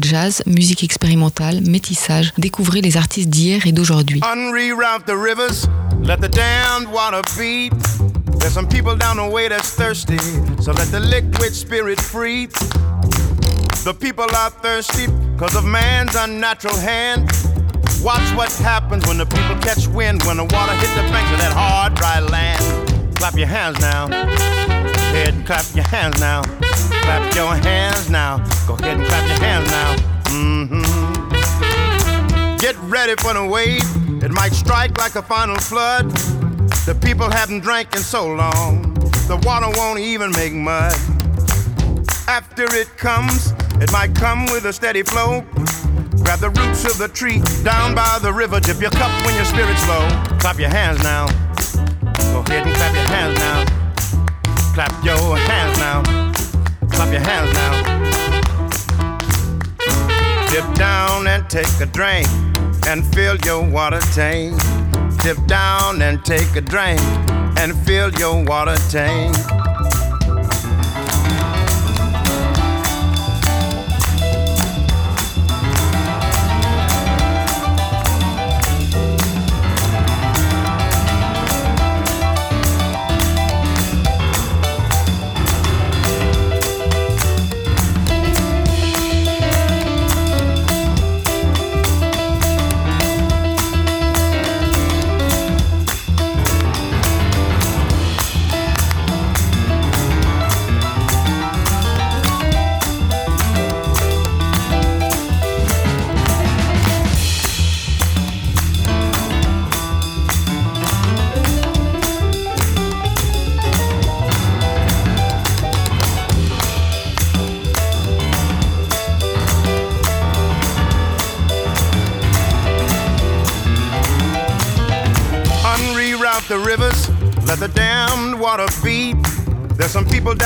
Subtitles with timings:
[0.00, 4.20] jazz, musique expérimentale, métissage, découvrez les artistes d'hier et d'aujourd'hui.
[8.40, 10.18] There's some people down the way that's thirsty,
[10.60, 12.48] so let the liquid spirit free.
[13.84, 17.30] The people are thirsty because of man's unnatural hand.
[18.02, 21.38] Watch what happens when the people catch wind, when the water hits the banks of
[21.40, 23.16] that hard, dry land.
[23.16, 24.73] Clap your hands now.
[25.14, 26.42] Head and clap your hands now.
[26.42, 28.38] Clap your hands now.
[28.66, 29.94] Go ahead and clap your hands now.
[30.24, 30.82] Mm-hmm.
[32.56, 33.84] Get ready for the wave.
[34.24, 36.10] It might strike like a final flood.
[36.84, 38.92] The people haven't drank in so long.
[39.28, 40.92] The water won't even make mud.
[42.26, 45.42] After it comes, it might come with a steady flow.
[46.24, 48.58] Grab the roots of the tree down by the river.
[48.58, 50.08] Dip your cup when your spirit's low.
[50.40, 51.28] Clap your hands now.
[52.32, 53.83] Go ahead and clap your hands now.
[54.74, 56.02] Clap your hands now.
[56.90, 57.72] Clap your hands now.
[60.50, 62.26] Dip down and take a drink
[62.88, 64.60] and fill your water tank.
[65.22, 67.00] Dip down and take a drink
[67.56, 69.36] and fill your water tank.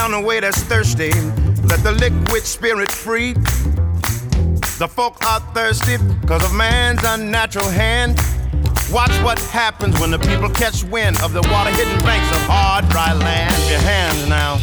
[0.08, 1.12] Some people down the way that's thirsty.
[1.68, 3.34] Let the liquid spirit free.
[4.78, 8.18] The folk are thirsty because of man's unnatural hand.
[8.90, 12.88] Watch what happens when the people catch wind of the water hidden banks of hard,
[12.88, 13.54] dry land.
[13.54, 14.58] Clap Your hands now.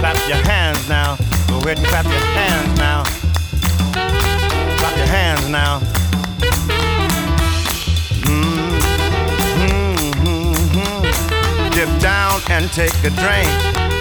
[0.00, 1.16] Clap your hands now.
[1.48, 3.02] Go ahead and clap your hands now.
[4.78, 5.80] Clap your hands now.
[8.28, 9.00] Mm-hmm.
[11.70, 13.77] Dip down and take a drink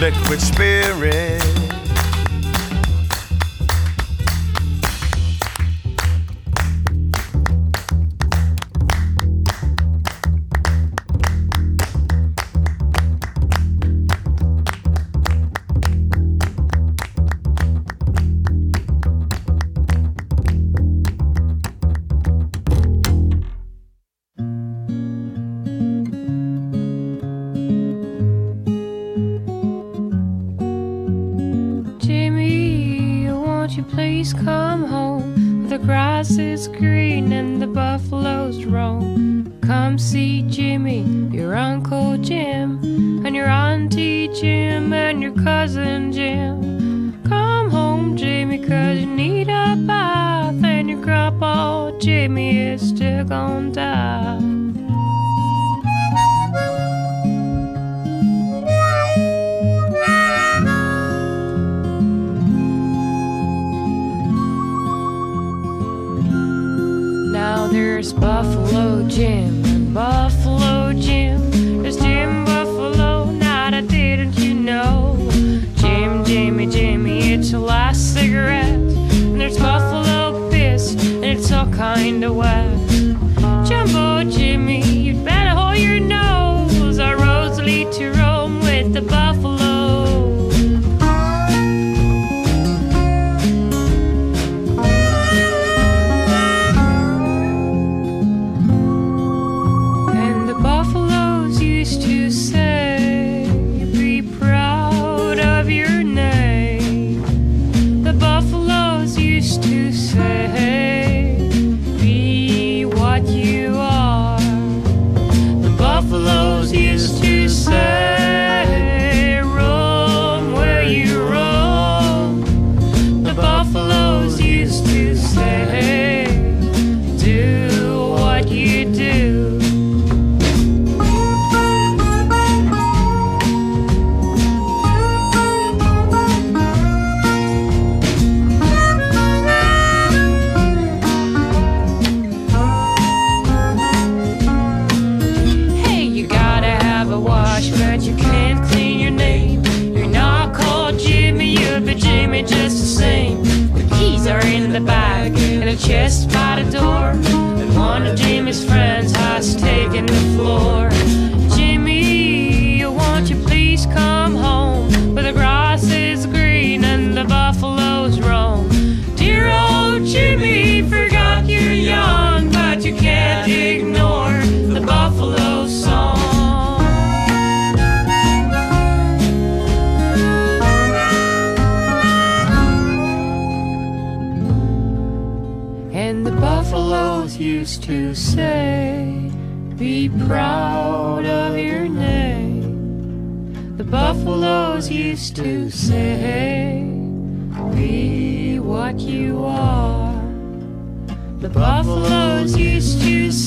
[0.00, 1.79] Liquid spirit.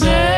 [0.03, 0.32] Home.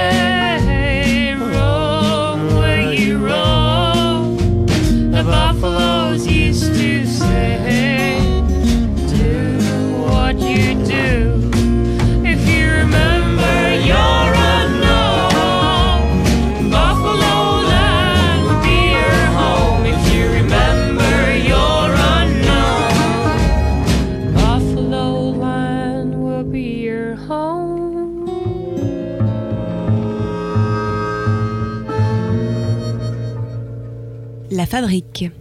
[34.85, 35.31] Fabrique.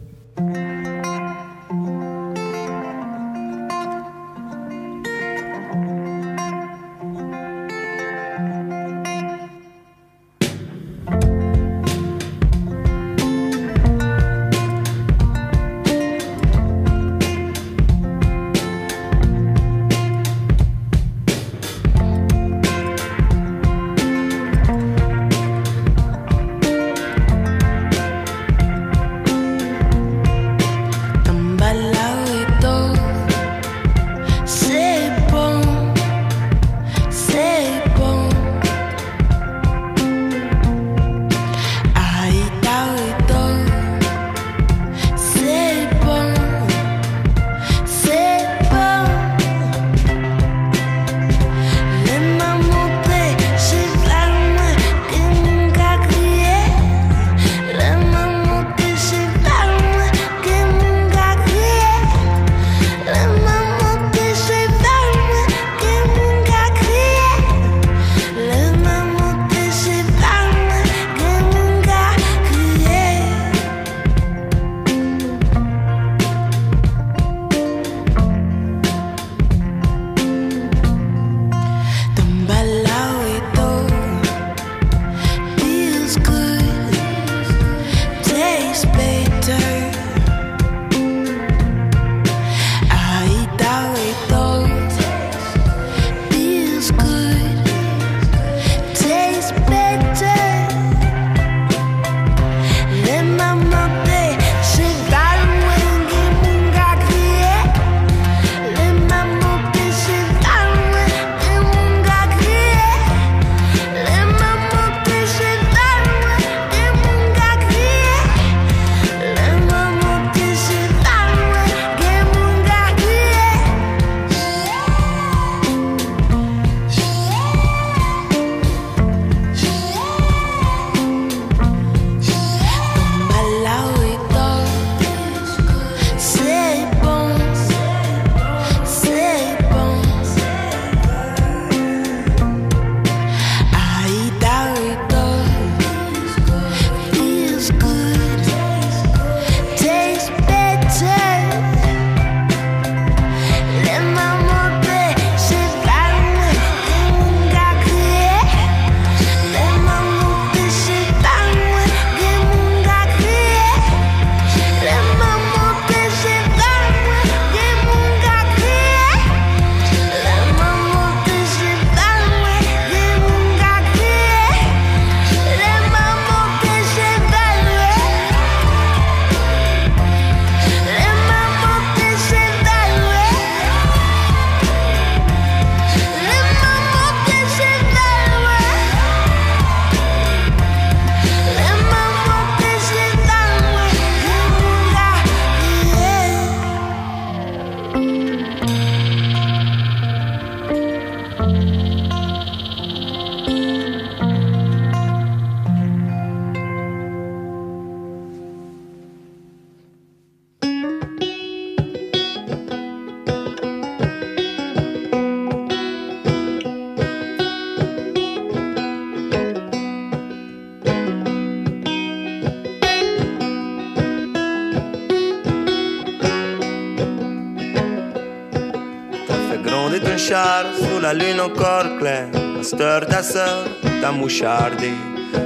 [231.04, 232.28] La lune encore claire.
[232.56, 233.64] Master, ta sœur
[234.00, 234.92] t'a mouchardé.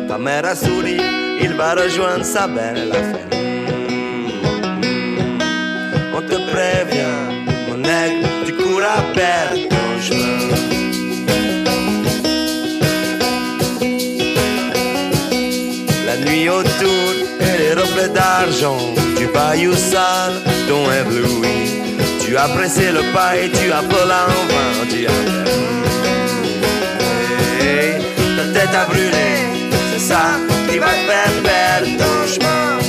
[0.07, 0.99] Ta mère a souri,
[1.41, 3.31] il va rejoindre sa belle affaire.
[6.17, 7.21] On te prévient,
[7.69, 10.55] mon aigle, tu cours à perdre ton chemin.
[16.07, 17.13] La nuit autour
[17.47, 18.85] et les reflets d'argent
[19.19, 20.37] du bayou sale
[20.69, 21.78] dont ébloui.
[22.29, 24.87] Tu as pressé le pas et tu as volé en vain.
[24.91, 25.13] Tu as
[28.53, 29.47] tête à brûler,
[29.93, 30.37] c'est ça
[30.69, 32.88] qui va te faire perdre ton chemin.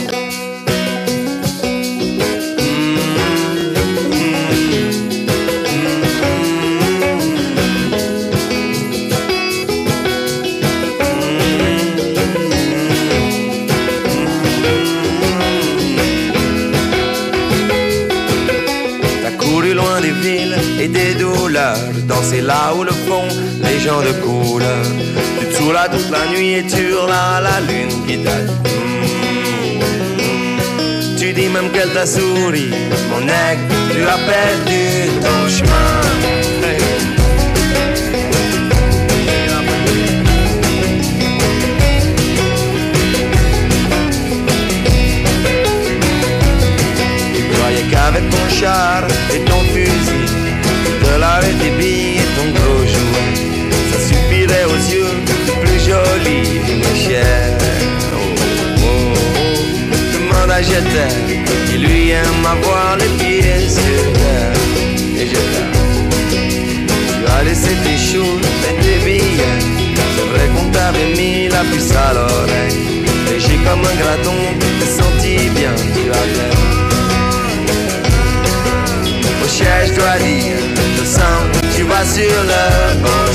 [22.50, 23.28] là où le fond
[23.64, 24.76] les gens de coulent.
[25.40, 28.52] Tu tournes toute la nuit et tu hurles la lune qui date.
[28.64, 29.00] Mmh.
[30.22, 31.16] Hmm.
[31.20, 32.70] Tu dis même qu'elle t'a souri,
[33.12, 34.84] mon aigle, tu as perdu
[35.26, 36.49] ton chemin.
[82.10, 83.29] still love.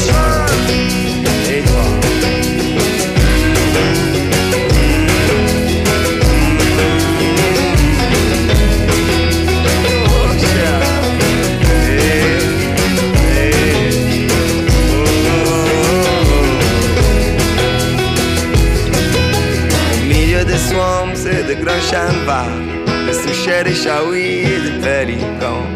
[23.75, 24.45] riche, ah oui,
[24.81, 25.19] des.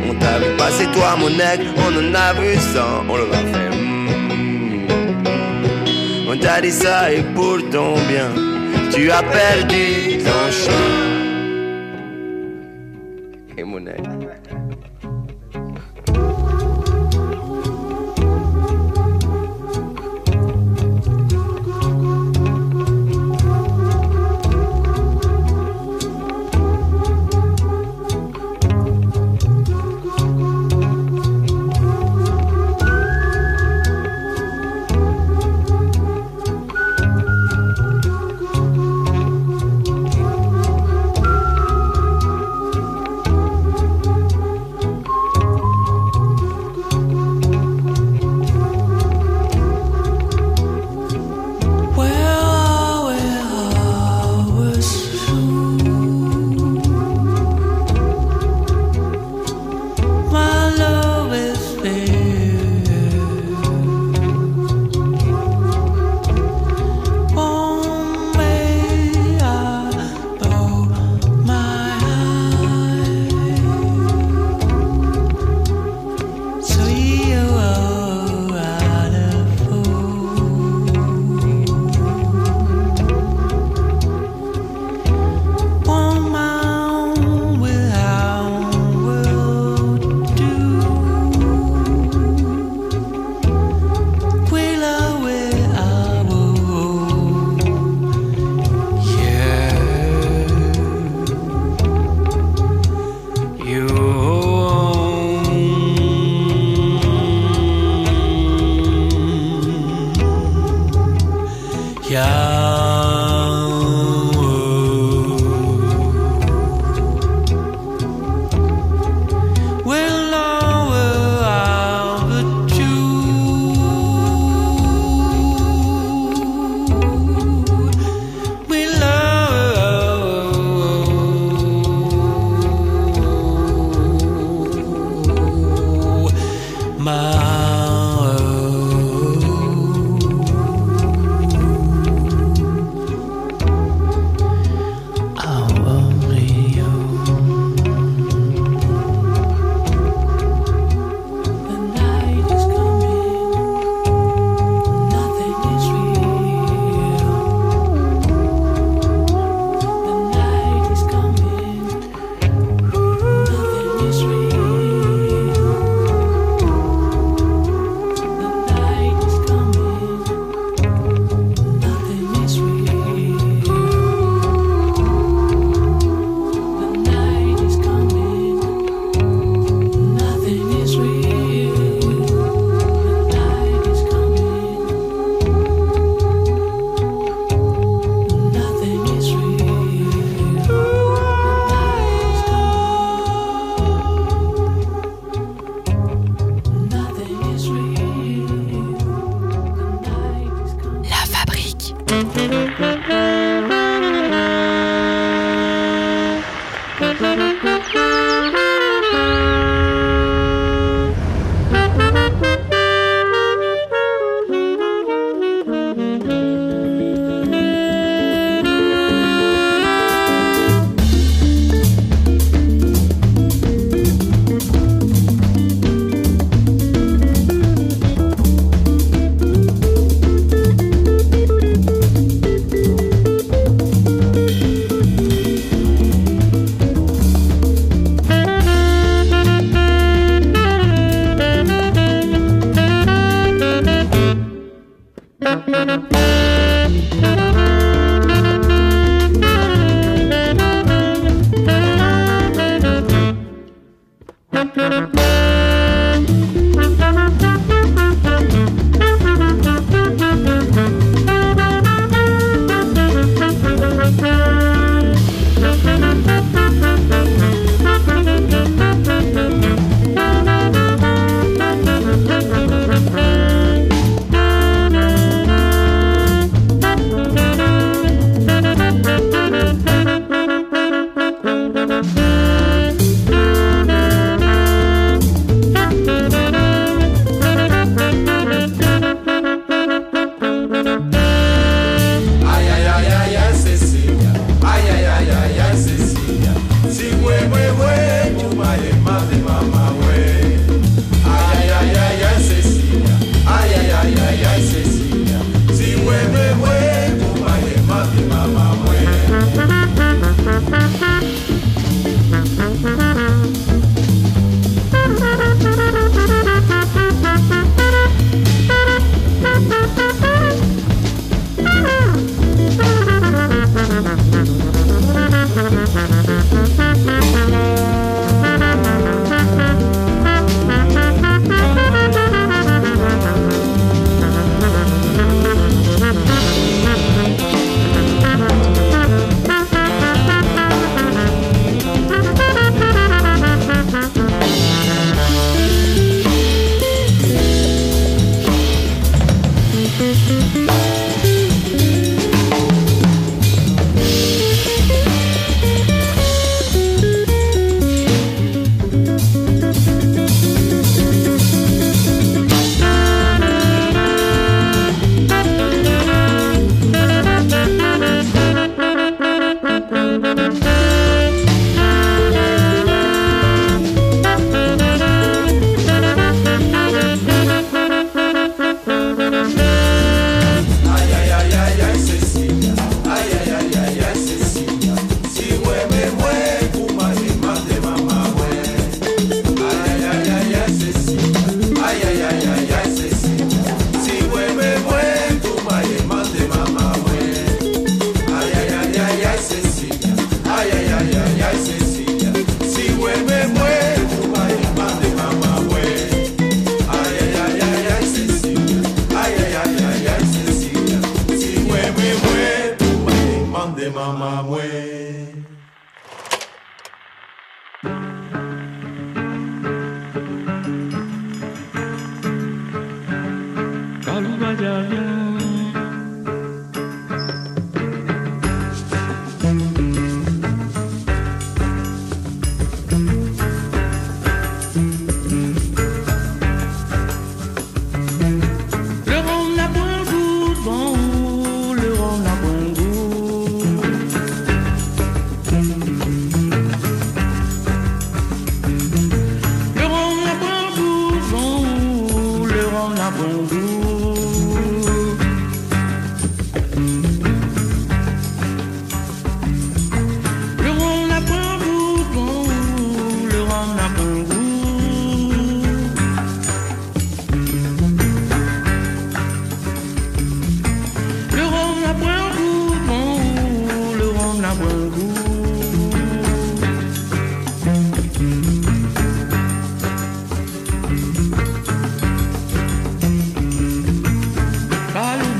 [0.09, 3.05] On t'a vu passer, toi, mon nègre, on en a vu cent.
[3.09, 4.89] On l'a fait, mm.
[6.31, 8.31] On t'a dit ça et pour ton bien,
[8.93, 11.18] tu as perdu ton champ.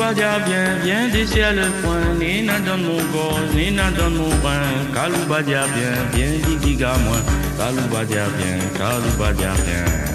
[0.09, 2.15] Kaloubadia, viens, viens d'ici le point.
[2.19, 4.87] Nina donne mon gorge, Nina donne mon brin.
[4.95, 7.19] Kaloubadia, viens, viens, diga moi.
[7.59, 10.08] Kaloubadia, viens, Kaloubadia, viens.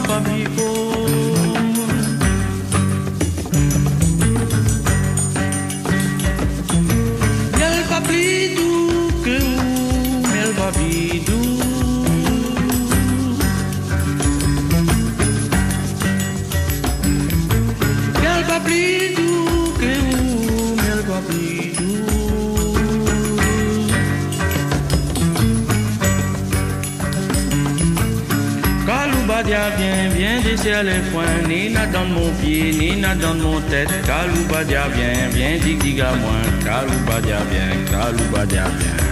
[0.00, 0.31] 밤에
[30.62, 35.78] ciel et foin, Nina dans mon pied, Nina dans mon tête, Kaloubadia bien, bien, dig
[35.82, 39.11] dig à moi, Kaloubadia bien, Kaloubadia bien.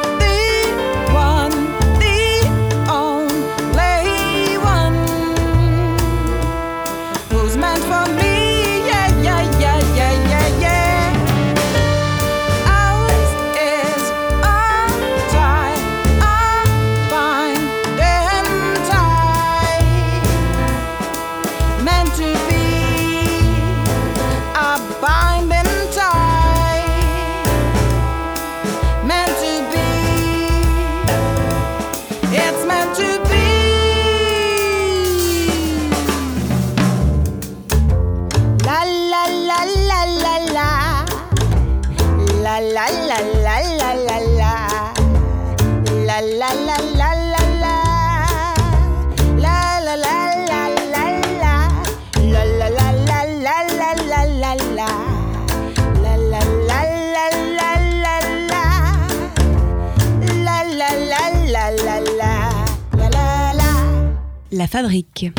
[64.71, 65.33] fabrique.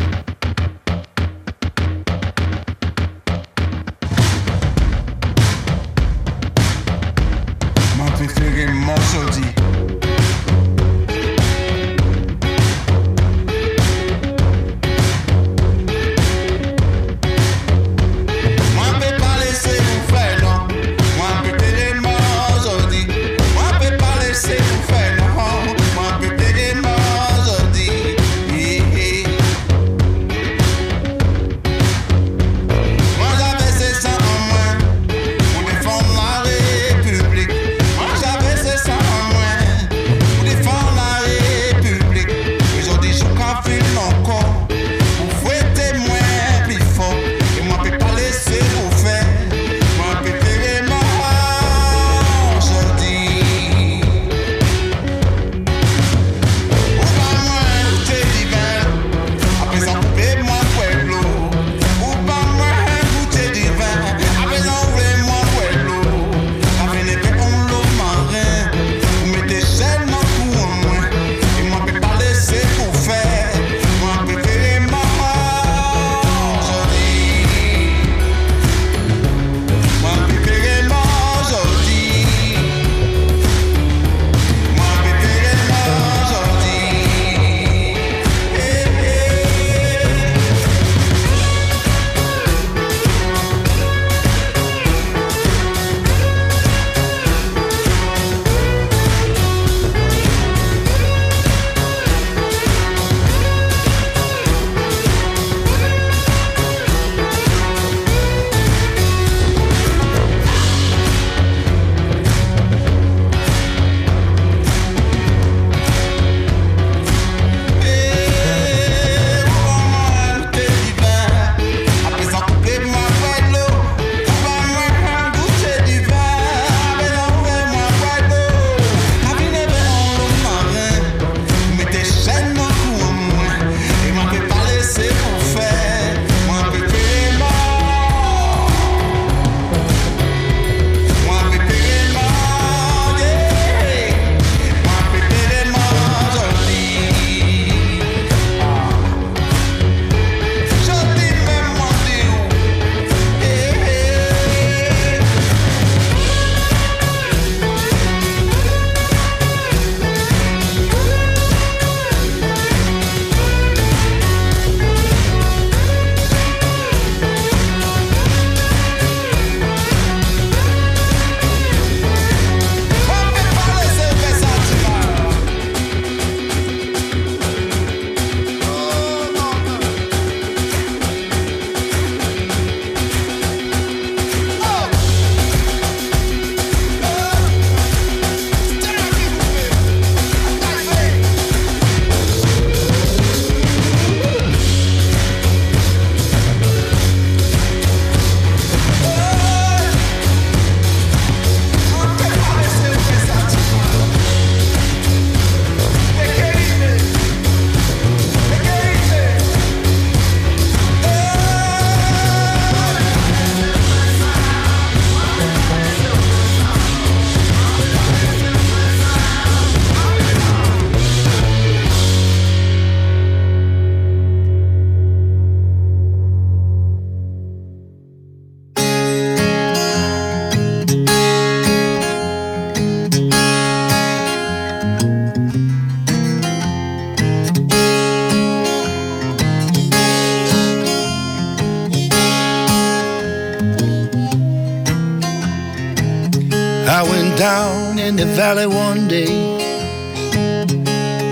[248.55, 249.33] Valley one day,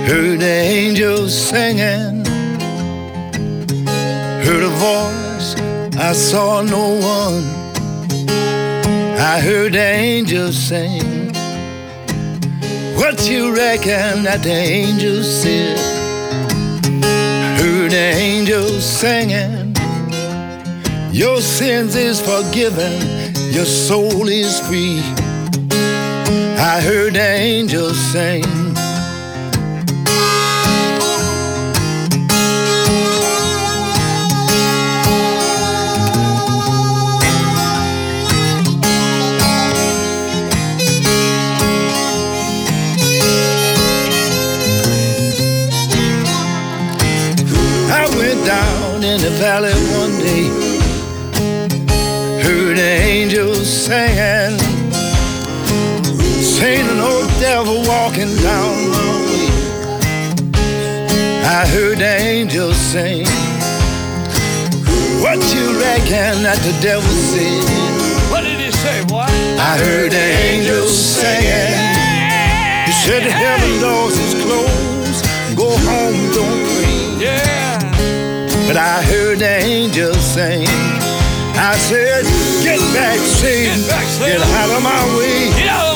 [0.09, 2.25] heard the angels singing,
[4.47, 5.55] heard a voice,
[5.99, 7.45] I saw no one.
[9.19, 11.35] I heard the angels sing.
[12.97, 15.79] What you reckon that the angels said?
[17.61, 19.77] Heard the angels singing.
[21.13, 22.95] Your sins is forgiven,
[23.53, 25.20] your soul is free.
[26.63, 28.45] I heard angels sing.
[47.91, 49.80] I went down in the valley
[61.53, 63.27] I heard angels sing.
[65.19, 67.67] What you reckon that the devil said?
[68.31, 69.27] What did he say, boy?
[69.59, 71.75] I heard angels singing.
[72.87, 75.27] He said the heaven doors is closed.
[75.59, 77.27] Go home, don't pray.
[77.27, 77.83] Yeah.
[78.69, 80.71] But I heard angels sing.
[81.59, 82.23] I said,
[82.63, 83.81] Get back, Satan.
[83.81, 85.51] Get back, Get out of my way.
[85.59, 85.90] Get out of my way.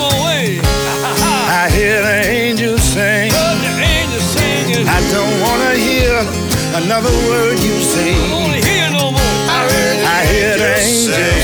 [6.75, 8.15] Another word you say.
[8.15, 9.21] I don't want hear no more.
[9.21, 11.44] I hear the angels sing.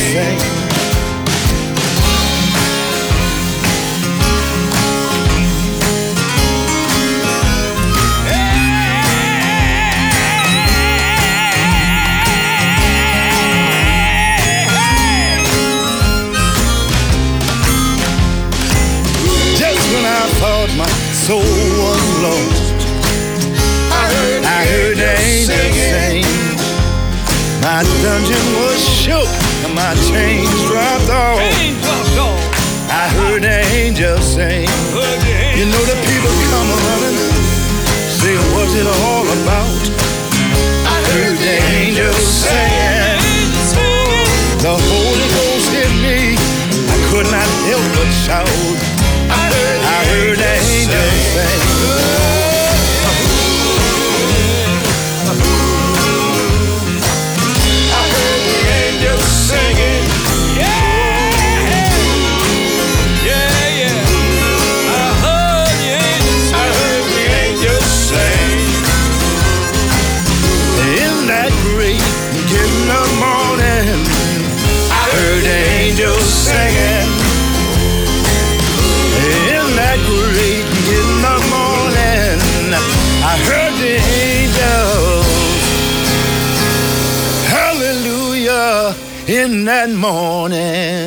[89.51, 91.00] That morning.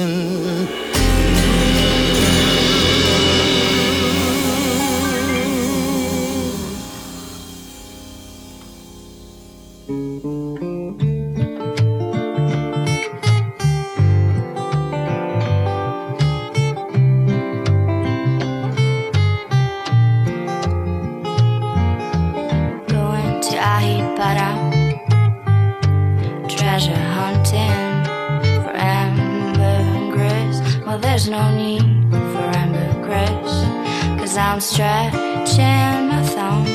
[31.26, 33.54] There's no need for ambergris,
[34.20, 36.66] cause I'm stretching my thumb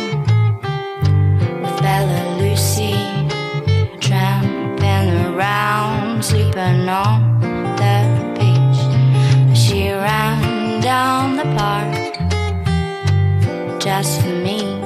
[1.61, 2.95] with Bella Lucy,
[4.01, 7.41] tramping around, sleeping on
[7.77, 8.07] the
[8.39, 9.59] beach.
[9.59, 11.95] She ran down the park
[13.79, 14.81] just for me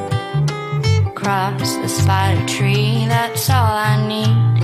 [1.06, 3.06] across the spider tree.
[3.06, 4.62] That's all I need.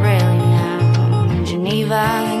[0.00, 2.37] Really now, Geneva,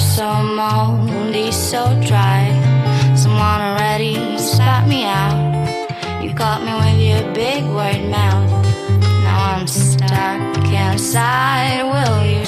[0.00, 2.48] so moldy, so dry.
[3.14, 6.22] Someone already spat me out.
[6.22, 8.50] You got me with your big word mouth.
[9.24, 11.82] Now I'm stuck inside.
[11.84, 12.44] Will you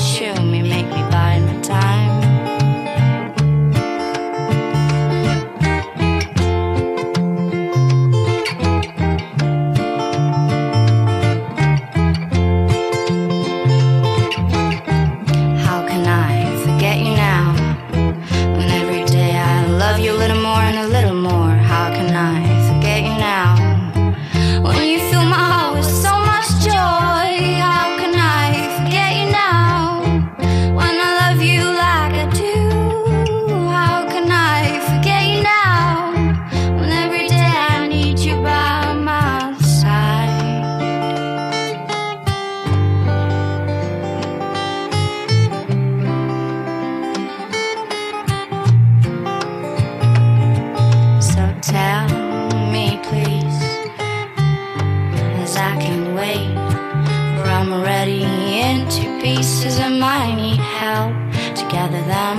[57.82, 58.22] already
[58.60, 61.14] into pieces and I need help
[61.56, 62.38] to gather them.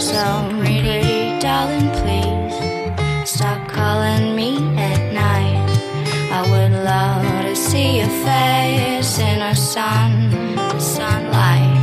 [0.00, 0.22] So
[0.60, 2.54] pretty, darling, please
[3.28, 5.68] stop calling me at night.
[6.30, 10.30] I would love to see your face in the sun,
[10.78, 11.77] sunlight.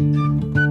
[0.00, 0.69] Música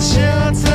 [0.00, 0.69] 下次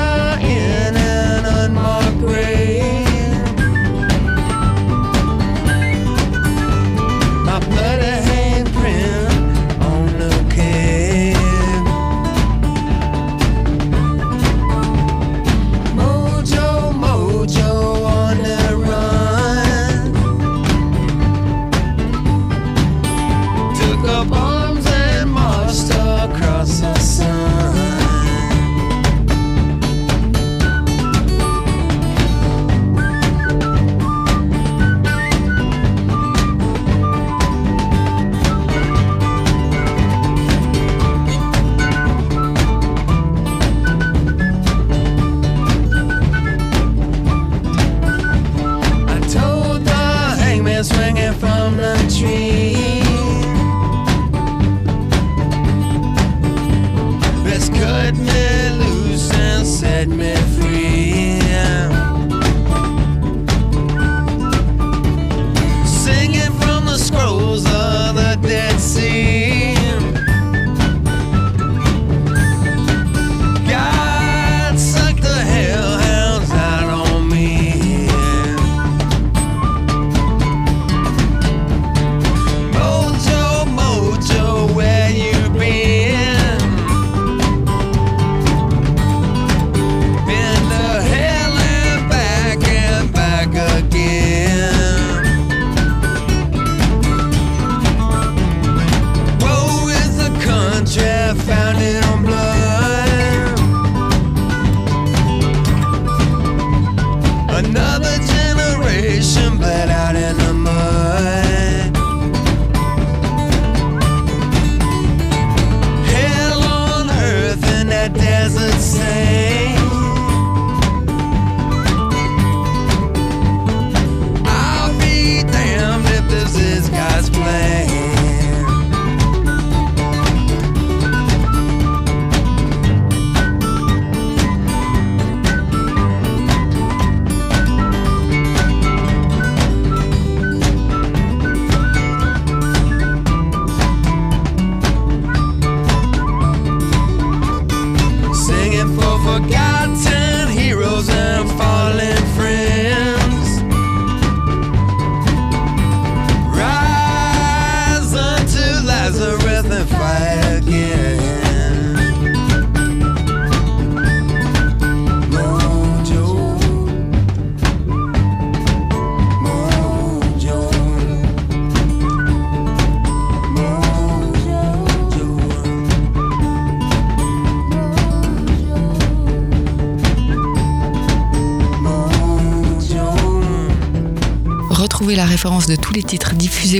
[109.17, 109.44] is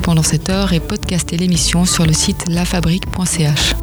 [0.02, 3.76] pendant cette heure et podcaster l'émission sur le site lafabrique.ch.